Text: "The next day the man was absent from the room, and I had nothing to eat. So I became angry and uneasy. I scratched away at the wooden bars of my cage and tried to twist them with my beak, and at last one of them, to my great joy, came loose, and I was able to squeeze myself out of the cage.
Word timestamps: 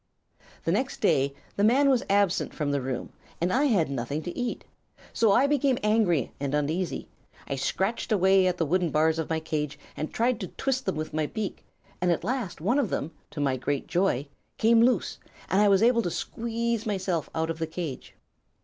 "The 0.63 0.71
next 0.71 0.99
day 0.99 1.35
the 1.57 1.63
man 1.63 1.87
was 1.87 2.01
absent 2.09 2.55
from 2.55 2.71
the 2.71 2.81
room, 2.81 3.13
and 3.39 3.53
I 3.53 3.65
had 3.65 3.87
nothing 3.87 4.23
to 4.23 4.35
eat. 4.35 4.65
So 5.13 5.31
I 5.31 5.45
became 5.45 5.77
angry 5.83 6.31
and 6.39 6.55
uneasy. 6.55 7.07
I 7.47 7.55
scratched 7.55 8.11
away 8.11 8.47
at 8.47 8.57
the 8.57 8.65
wooden 8.65 8.89
bars 8.89 9.19
of 9.19 9.29
my 9.29 9.39
cage 9.39 9.77
and 9.95 10.11
tried 10.11 10.39
to 10.39 10.47
twist 10.47 10.87
them 10.87 10.95
with 10.95 11.13
my 11.13 11.27
beak, 11.27 11.63
and 12.01 12.09
at 12.11 12.23
last 12.23 12.59
one 12.59 12.79
of 12.79 12.89
them, 12.89 13.11
to 13.29 13.39
my 13.39 13.57
great 13.57 13.85
joy, 13.85 14.27
came 14.57 14.81
loose, 14.81 15.19
and 15.51 15.61
I 15.61 15.67
was 15.69 15.83
able 15.83 16.01
to 16.01 16.09
squeeze 16.09 16.87
myself 16.87 17.29
out 17.35 17.51
of 17.51 17.59
the 17.59 17.67
cage. 17.67 18.15